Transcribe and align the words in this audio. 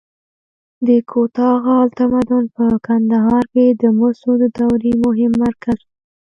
د 0.87 0.89
کوتاه 1.11 1.55
غال 1.65 1.87
تمدن 1.99 2.43
په 2.57 2.65
کندهار 2.87 3.43
کې 3.53 3.65
د 3.81 3.83
مسو 3.99 4.31
د 4.41 4.43
دورې 4.57 4.93
مهم 5.03 5.31
مرکز 5.43 5.77
و 5.83 5.87